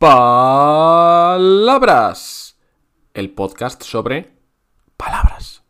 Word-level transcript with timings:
Palabras. 0.00 1.36
El 3.12 3.28
podcast 3.34 3.82
sobre 3.82 4.32
palabras. 4.96 5.62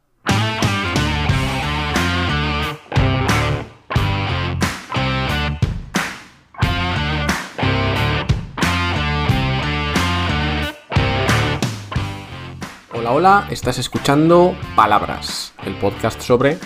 Hola, 12.95 13.11
hola, 13.11 13.49
estás 13.51 13.79
escuchando 13.79 14.57
Palabras, 14.77 15.55
el 15.65 15.75
podcast 15.75 16.21
sobre 16.21 16.57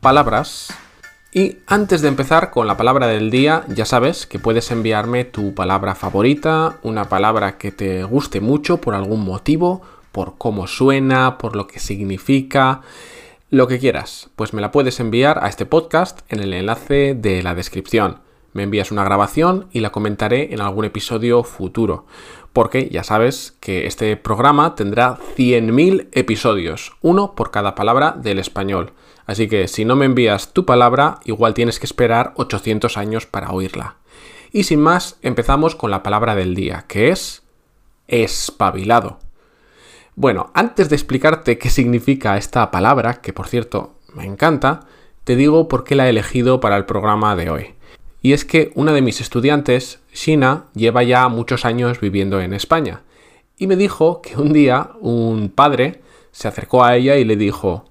palabras. 0.00 0.83
Y 1.36 1.58
antes 1.66 2.00
de 2.00 2.06
empezar 2.06 2.52
con 2.52 2.68
la 2.68 2.76
palabra 2.76 3.08
del 3.08 3.28
día, 3.28 3.64
ya 3.66 3.84
sabes 3.84 4.24
que 4.24 4.38
puedes 4.38 4.70
enviarme 4.70 5.24
tu 5.24 5.52
palabra 5.52 5.96
favorita, 5.96 6.78
una 6.84 7.08
palabra 7.08 7.58
que 7.58 7.72
te 7.72 8.04
guste 8.04 8.40
mucho 8.40 8.76
por 8.80 8.94
algún 8.94 9.24
motivo, 9.24 9.82
por 10.12 10.38
cómo 10.38 10.68
suena, 10.68 11.36
por 11.36 11.56
lo 11.56 11.66
que 11.66 11.80
significa, 11.80 12.82
lo 13.50 13.66
que 13.66 13.80
quieras. 13.80 14.30
Pues 14.36 14.54
me 14.54 14.62
la 14.62 14.70
puedes 14.70 15.00
enviar 15.00 15.42
a 15.42 15.48
este 15.48 15.66
podcast 15.66 16.20
en 16.28 16.38
el 16.38 16.54
enlace 16.54 17.16
de 17.16 17.42
la 17.42 17.56
descripción. 17.56 18.20
Me 18.54 18.62
envías 18.62 18.90
una 18.90 19.04
grabación 19.04 19.68
y 19.72 19.80
la 19.80 19.92
comentaré 19.92 20.54
en 20.54 20.62
algún 20.62 20.86
episodio 20.86 21.44
futuro 21.44 22.06
porque 22.54 22.88
ya 22.88 23.02
sabes 23.02 23.56
que 23.58 23.86
este 23.86 24.16
programa 24.16 24.76
tendrá 24.76 25.18
100.000 25.36 26.08
episodios, 26.12 26.92
uno 27.02 27.34
por 27.34 27.50
cada 27.50 27.74
palabra 27.74 28.12
del 28.12 28.38
español. 28.38 28.92
Así 29.26 29.48
que 29.48 29.66
si 29.66 29.84
no 29.84 29.96
me 29.96 30.04
envías 30.04 30.52
tu 30.52 30.64
palabra, 30.64 31.18
igual 31.24 31.52
tienes 31.52 31.80
que 31.80 31.86
esperar 31.86 32.32
800 32.36 32.96
años 32.96 33.26
para 33.26 33.50
oírla. 33.50 33.96
Y 34.52 34.62
sin 34.62 34.80
más, 34.80 35.18
empezamos 35.22 35.74
con 35.74 35.90
la 35.90 36.04
palabra 36.04 36.36
del 36.36 36.54
día, 36.54 36.84
que 36.86 37.10
es 37.10 37.42
espabilado. 38.06 39.18
Bueno, 40.14 40.52
antes 40.54 40.88
de 40.88 40.94
explicarte 40.94 41.58
qué 41.58 41.70
significa 41.70 42.36
esta 42.36 42.70
palabra, 42.70 43.14
que 43.14 43.32
por 43.32 43.48
cierto 43.48 43.98
me 44.14 44.26
encanta, 44.26 44.86
te 45.24 45.34
digo 45.34 45.66
por 45.66 45.82
qué 45.82 45.96
la 45.96 46.06
he 46.06 46.10
elegido 46.10 46.60
para 46.60 46.76
el 46.76 46.84
programa 46.84 47.34
de 47.34 47.50
hoy. 47.50 47.74
Y 48.24 48.32
es 48.32 48.46
que 48.46 48.72
una 48.74 48.94
de 48.94 49.02
mis 49.02 49.20
estudiantes, 49.20 50.00
Shina, 50.14 50.64
lleva 50.74 51.02
ya 51.02 51.28
muchos 51.28 51.66
años 51.66 52.00
viviendo 52.00 52.40
en 52.40 52.54
España. 52.54 53.02
Y 53.58 53.66
me 53.66 53.76
dijo 53.76 54.22
que 54.22 54.38
un 54.38 54.54
día 54.54 54.92
un 55.02 55.50
padre 55.50 56.00
se 56.32 56.48
acercó 56.48 56.84
a 56.84 56.96
ella 56.96 57.16
y 57.16 57.24
le 57.24 57.36
dijo, 57.36 57.84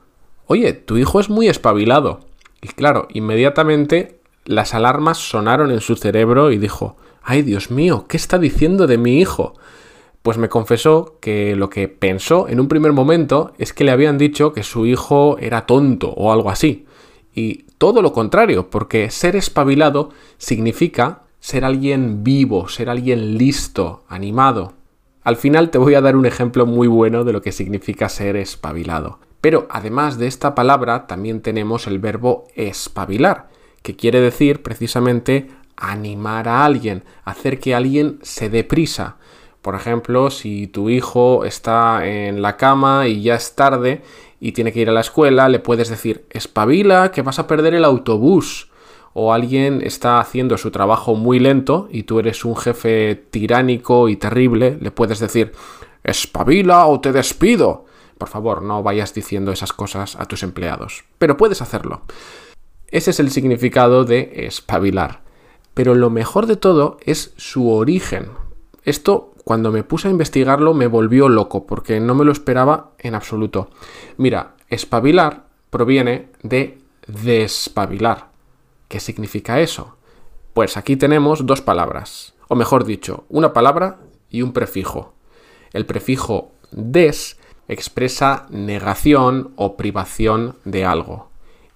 Oye, 0.47 0.73
tu 0.73 0.97
hijo 0.97 1.19
es 1.19 1.29
muy 1.29 1.49
espabilado. 1.49 2.21
Y 2.63 2.69
claro, 2.69 3.07
inmediatamente 3.13 4.21
las 4.43 4.73
alarmas 4.73 5.19
sonaron 5.19 5.69
en 5.69 5.81
su 5.81 5.95
cerebro 5.97 6.51
y 6.51 6.57
dijo, 6.57 6.97
Ay 7.21 7.43
Dios 7.43 7.69
mío, 7.69 8.05
¿qué 8.09 8.17
está 8.17 8.39
diciendo 8.39 8.87
de 8.87 8.97
mi 8.97 9.19
hijo? 9.19 9.53
Pues 10.23 10.39
me 10.39 10.49
confesó 10.49 11.19
que 11.21 11.55
lo 11.55 11.69
que 11.69 11.89
pensó 11.89 12.47
en 12.47 12.59
un 12.59 12.67
primer 12.67 12.91
momento 12.91 13.53
es 13.59 13.71
que 13.71 13.83
le 13.83 13.91
habían 13.91 14.17
dicho 14.17 14.51
que 14.51 14.63
su 14.63 14.87
hijo 14.87 15.37
era 15.37 15.67
tonto 15.67 16.09
o 16.09 16.33
algo 16.33 16.49
así. 16.49 16.87
Y 17.35 17.65
todo 17.83 18.01
lo 18.01 18.13
contrario, 18.13 18.69
porque 18.69 19.11
ser 19.11 19.35
espabilado 19.35 20.11
significa 20.37 21.23
ser 21.41 21.65
alguien 21.65 22.23
vivo, 22.23 22.69
ser 22.69 22.89
alguien 22.89 23.37
listo, 23.37 24.05
animado. 24.07 24.71
Al 25.21 25.35
final 25.35 25.69
te 25.69 25.79
voy 25.79 25.95
a 25.95 25.99
dar 25.99 26.15
un 26.15 26.25
ejemplo 26.25 26.65
muy 26.65 26.87
bueno 26.87 27.25
de 27.25 27.33
lo 27.33 27.41
que 27.41 27.51
significa 27.51 28.07
ser 28.07 28.37
espabilado. 28.37 29.19
Pero 29.41 29.67
además 29.69 30.17
de 30.17 30.27
esta 30.27 30.55
palabra 30.55 31.07
también 31.07 31.41
tenemos 31.41 31.85
el 31.85 31.99
verbo 31.99 32.45
espabilar, 32.55 33.49
que 33.81 33.97
quiere 33.97 34.21
decir 34.21 34.63
precisamente 34.63 35.49
animar 35.75 36.47
a 36.47 36.63
alguien, 36.63 37.03
hacer 37.25 37.59
que 37.59 37.75
alguien 37.75 38.19
se 38.21 38.49
dé 38.49 38.63
prisa. 38.63 39.17
Por 39.63 39.75
ejemplo, 39.75 40.29
si 40.29 40.67
tu 40.67 40.89
hijo 40.89 41.45
está 41.45 42.05
en 42.05 42.41
la 42.41 42.57
cama 42.57 43.07
y 43.07 43.21
ya 43.21 43.35
es 43.35 43.55
tarde 43.55 44.01
y 44.41 44.51
tiene 44.51 44.73
que 44.73 44.81
ir 44.81 44.89
a 44.89 44.91
la 44.91 44.99
escuela, 44.99 45.47
le 45.47 45.59
puedes 45.59 45.87
decir, 45.87 46.25
espabila, 46.31 47.11
que 47.13 47.21
vas 47.21 47.39
a 47.39 47.47
perder 47.47 47.73
el 47.73 47.85
autobús. 47.85 48.69
O 49.13 49.31
alguien 49.31 49.81
está 49.81 50.19
haciendo 50.19 50.57
su 50.57 50.69
trabajo 50.69 51.15
muy 51.15 51.39
lento 51.39 51.87
y 51.89 52.03
tú 52.03 52.19
eres 52.19 52.43
un 52.43 52.57
jefe 52.57 53.15
tiránico 53.15 54.09
y 54.09 54.17
terrible, 54.17 54.77
le 54.81 54.91
puedes 54.91 55.19
decir, 55.19 55.53
espabila 56.03 56.85
o 56.87 56.99
te 56.99 57.13
despido. 57.13 57.85
Por 58.17 58.27
favor, 58.27 58.63
no 58.63 58.83
vayas 58.83 59.13
diciendo 59.13 59.53
esas 59.53 59.71
cosas 59.71 60.17
a 60.17 60.25
tus 60.25 60.43
empleados. 60.43 61.05
Pero 61.17 61.37
puedes 61.37 61.61
hacerlo. 61.61 62.01
Ese 62.89 63.11
es 63.11 63.19
el 63.21 63.31
significado 63.31 64.03
de 64.03 64.45
espabilar. 64.45 65.21
Pero 65.73 65.95
lo 65.95 66.09
mejor 66.09 66.47
de 66.47 66.57
todo 66.57 66.97
es 67.05 67.33
su 67.37 67.71
origen. 67.71 68.27
Esto 68.83 69.32
cuando 69.43 69.71
me 69.71 69.83
puse 69.83 70.07
a 70.07 70.11
investigarlo 70.11 70.73
me 70.73 70.87
volvió 70.87 71.29
loco 71.29 71.65
porque 71.65 71.99
no 71.99 72.15
me 72.15 72.25
lo 72.25 72.31
esperaba 72.31 72.91
en 72.99 73.15
absoluto. 73.15 73.69
Mira, 74.17 74.55
espabilar 74.69 75.45
proviene 75.69 76.29
de 76.41 76.79
despabilar. 77.07 78.29
¿Qué 78.87 78.99
significa 78.99 79.59
eso? 79.59 79.97
Pues 80.53 80.77
aquí 80.77 80.95
tenemos 80.95 81.45
dos 81.45 81.61
palabras, 81.61 82.35
o 82.47 82.55
mejor 82.55 82.85
dicho, 82.85 83.25
una 83.29 83.53
palabra 83.53 83.99
y 84.29 84.43
un 84.43 84.53
prefijo. 84.53 85.13
El 85.73 85.85
prefijo 85.85 86.51
des 86.71 87.37
expresa 87.67 88.45
negación 88.49 89.53
o 89.55 89.75
privación 89.75 90.57
de 90.63 90.85
algo. 90.85 91.29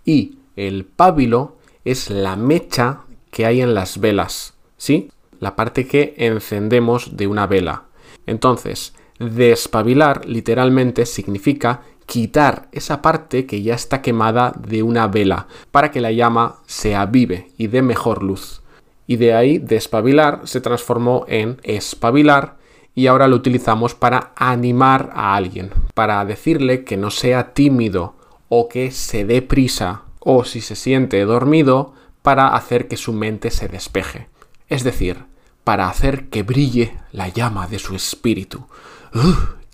Y 0.06 0.40
el 0.56 0.86
pábilo 0.86 1.58
es 1.86 2.10
la 2.10 2.36
mecha 2.36 3.02
que 3.32 3.46
hay 3.46 3.62
en 3.62 3.74
las 3.74 4.00
velas, 4.00 4.54
¿sí? 4.78 5.12
La 5.40 5.56
parte 5.56 5.88
que 5.88 6.16
encendemos 6.18 7.18
de 7.18 7.28
una 7.28 7.48
vela. 7.48 7.84
Entonces, 8.26 8.94
despabilar 9.20 10.26
literalmente 10.26 11.06
significa 11.06 11.82
quitar 12.06 12.68
esa 12.72 13.02
parte 13.02 13.46
que 13.46 13.62
ya 13.62 13.76
está 13.76 14.02
quemada 14.02 14.54
de 14.58 14.84
una 14.84 15.08
vela 15.08 15.48
para 15.72 15.92
que 15.92 16.02
la 16.02 16.12
llama 16.12 16.58
se 16.66 16.96
avive 16.96 17.52
y 17.58 17.68
dé 17.68 17.82
mejor 17.82 18.24
luz. 18.24 18.62
Y 19.06 19.18
de 19.18 19.34
ahí 19.34 19.58
despabilar 19.58 20.42
se 20.46 20.62
transformó 20.62 21.26
en 21.28 21.60
espabilar 21.64 22.58
y 22.94 23.08
ahora 23.08 23.28
lo 23.28 23.36
utilizamos 23.36 23.94
para 23.94 24.32
animar 24.36 25.12
a 25.14 25.36
alguien, 25.36 25.72
para 25.94 26.24
decirle 26.26 26.84
que 26.84 26.98
no 26.98 27.12
sea 27.12 27.54
tímido 27.54 28.16
o 28.50 28.68
que 28.68 28.92
se 28.92 29.24
dé 29.24 29.42
prisa 29.42 30.04
o 30.20 30.44
si 30.44 30.62
se 30.62 30.76
siente 30.76 31.24
dormido 31.24 31.94
para 32.22 32.50
hacer 32.50 32.88
que 32.88 32.98
su 32.98 33.14
mente 33.14 33.52
se 33.52 33.68
despeje 33.68 34.28
es 34.70 34.84
decir, 34.84 35.26
para 35.68 35.90
hacer 35.90 36.30
que 36.30 36.44
brille 36.44 36.96
la 37.12 37.28
llama 37.28 37.68
de 37.68 37.78
su 37.78 37.94
espíritu. 37.94 38.68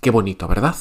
¡Qué 0.00 0.10
bonito, 0.10 0.48
¿verdad? 0.48 0.74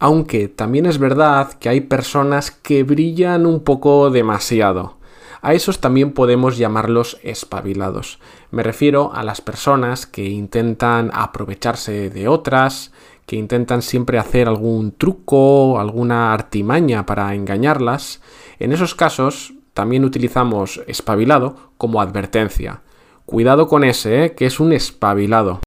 Aunque 0.00 0.48
también 0.48 0.86
es 0.86 0.98
verdad 0.98 1.52
que 1.52 1.68
hay 1.68 1.82
personas 1.82 2.50
que 2.50 2.82
brillan 2.82 3.46
un 3.46 3.62
poco 3.62 4.10
demasiado. 4.10 4.96
A 5.40 5.54
esos 5.54 5.80
también 5.80 6.10
podemos 6.14 6.58
llamarlos 6.58 7.18
espabilados. 7.22 8.18
Me 8.50 8.64
refiero 8.64 9.12
a 9.14 9.22
las 9.22 9.40
personas 9.40 10.04
que 10.04 10.28
intentan 10.28 11.12
aprovecharse 11.14 12.10
de 12.10 12.26
otras, 12.26 12.90
que 13.26 13.36
intentan 13.36 13.82
siempre 13.82 14.18
hacer 14.18 14.48
algún 14.48 14.90
truco, 14.90 15.78
alguna 15.78 16.32
artimaña 16.34 17.06
para 17.06 17.36
engañarlas. 17.36 18.20
En 18.58 18.72
esos 18.72 18.96
casos 18.96 19.54
también 19.74 20.04
utilizamos 20.04 20.80
espabilado 20.88 21.70
como 21.78 22.00
advertencia. 22.00 22.82
Cuidado 23.30 23.68
con 23.68 23.84
ese, 23.84 24.24
¿eh? 24.24 24.34
que 24.34 24.44
es 24.44 24.58
un 24.58 24.72
espabilado. 24.72 25.60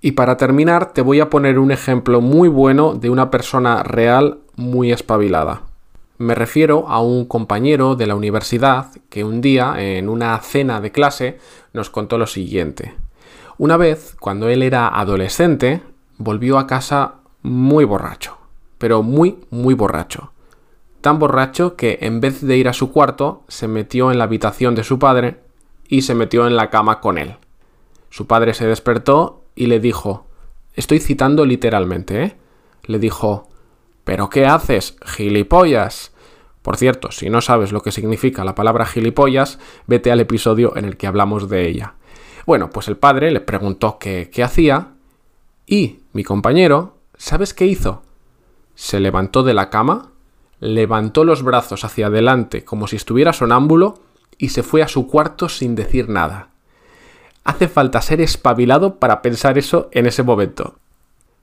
Y 0.00 0.12
para 0.12 0.36
terminar, 0.36 0.92
te 0.92 1.02
voy 1.02 1.20
a 1.20 1.30
poner 1.30 1.60
un 1.60 1.70
ejemplo 1.70 2.20
muy 2.20 2.48
bueno 2.48 2.94
de 2.94 3.10
una 3.10 3.30
persona 3.30 3.84
real 3.84 4.40
muy 4.56 4.90
espabilada. 4.90 5.62
Me 6.18 6.34
refiero 6.34 6.88
a 6.88 7.00
un 7.00 7.24
compañero 7.24 7.94
de 7.94 8.08
la 8.08 8.16
universidad 8.16 8.88
que 9.08 9.22
un 9.22 9.40
día, 9.40 9.76
en 9.78 10.08
una 10.08 10.36
cena 10.40 10.80
de 10.80 10.90
clase, 10.90 11.38
nos 11.72 11.90
contó 11.90 12.18
lo 12.18 12.26
siguiente. 12.26 12.96
Una 13.56 13.76
vez, 13.76 14.16
cuando 14.18 14.48
él 14.48 14.64
era 14.64 14.88
adolescente, 14.88 15.82
volvió 16.18 16.58
a 16.58 16.66
casa 16.66 17.20
muy 17.40 17.84
borracho, 17.84 18.36
pero 18.78 19.04
muy, 19.04 19.38
muy 19.50 19.74
borracho. 19.74 20.32
Tan 21.02 21.20
borracho 21.20 21.76
que 21.76 21.98
en 22.00 22.20
vez 22.20 22.44
de 22.44 22.56
ir 22.56 22.68
a 22.68 22.72
su 22.72 22.90
cuarto, 22.90 23.44
se 23.46 23.68
metió 23.68 24.10
en 24.10 24.18
la 24.18 24.24
habitación 24.24 24.74
de 24.74 24.82
su 24.82 24.98
padre 24.98 25.45
y 25.88 26.02
se 26.02 26.14
metió 26.14 26.46
en 26.46 26.56
la 26.56 26.70
cama 26.70 27.00
con 27.00 27.18
él. 27.18 27.36
Su 28.10 28.26
padre 28.26 28.54
se 28.54 28.66
despertó 28.66 29.44
y 29.54 29.66
le 29.66 29.80
dijo, 29.80 30.26
estoy 30.74 31.00
citando 31.00 31.44
literalmente, 31.44 32.22
¿eh? 32.22 32.36
Le 32.84 32.98
dijo, 32.98 33.48
¿pero 34.04 34.30
qué 34.30 34.46
haces, 34.46 34.96
gilipollas? 35.04 36.12
Por 36.62 36.76
cierto, 36.76 37.10
si 37.10 37.30
no 37.30 37.40
sabes 37.40 37.72
lo 37.72 37.82
que 37.82 37.92
significa 37.92 38.44
la 38.44 38.54
palabra 38.54 38.86
gilipollas, 38.86 39.58
vete 39.86 40.10
al 40.10 40.20
episodio 40.20 40.76
en 40.76 40.84
el 40.84 40.96
que 40.96 41.06
hablamos 41.06 41.48
de 41.48 41.68
ella. 41.68 41.94
Bueno, 42.46 42.70
pues 42.70 42.88
el 42.88 42.96
padre 42.96 43.30
le 43.30 43.40
preguntó 43.40 43.98
qué, 43.98 44.30
qué 44.32 44.42
hacía 44.44 44.92
y 45.66 46.00
mi 46.12 46.22
compañero, 46.22 46.96
¿sabes 47.16 47.54
qué 47.54 47.66
hizo? 47.66 48.02
Se 48.74 49.00
levantó 49.00 49.42
de 49.42 49.54
la 49.54 49.68
cama, 49.68 50.12
levantó 50.60 51.24
los 51.24 51.42
brazos 51.42 51.84
hacia 51.84 52.06
adelante 52.06 52.64
como 52.64 52.86
si 52.86 52.96
estuviera 52.96 53.32
sonámbulo 53.32 54.05
y 54.38 54.50
se 54.50 54.62
fue 54.62 54.82
a 54.82 54.88
su 54.88 55.06
cuarto 55.06 55.48
sin 55.48 55.74
decir 55.74 56.08
nada. 56.08 56.50
hace 57.44 57.68
falta 57.68 58.02
ser 58.02 58.20
espabilado 58.20 58.96
para 58.96 59.22
pensar 59.22 59.56
eso 59.56 59.88
en 59.92 60.06
ese 60.06 60.24
momento. 60.24 60.74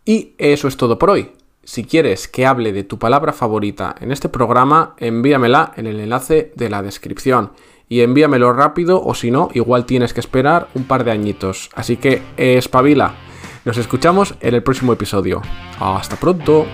Y 0.04 0.34
eso 0.38 0.68
es 0.68 0.76
todo 0.76 1.00
por 1.00 1.10
hoy. 1.10 1.32
Si 1.64 1.86
quieres 1.86 2.28
que 2.28 2.46
hable 2.46 2.74
de 2.74 2.84
tu 2.84 3.00
palabra 3.00 3.32
favorita 3.32 3.96
en 4.02 4.12
este 4.12 4.28
programa, 4.28 4.96
envíamela 4.98 5.72
en 5.78 5.88
el 5.88 6.02
enlace 6.02 6.52
de 6.56 6.70
la 6.70 6.82
descripción. 6.82 7.54
Y 7.88 8.02
envíamelo 8.02 8.52
rápido 8.52 9.02
o 9.02 9.16
si 9.16 9.32
no, 9.32 9.50
igual 9.54 9.86
tienes 9.86 10.14
que 10.14 10.20
esperar 10.20 10.68
un 10.74 10.84
par 10.84 11.06
de 11.06 11.12
añitos. 11.12 11.70
Así 11.74 11.96
que 11.96 12.22
espabila. 12.36 13.16
Nos 13.64 13.78
escuchamos 13.78 14.36
en 14.42 14.56
el 14.56 14.64
próximo 14.64 14.92
episodio. 14.92 15.42
Hasta 15.80 16.18
pronto. 16.18 16.66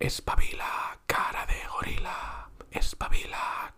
Espabila, 0.00 0.98
cara 1.06 1.44
de 1.44 1.60
gorila. 1.68 2.48
Espabila, 2.70 3.74